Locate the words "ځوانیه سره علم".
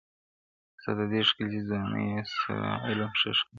1.67-3.11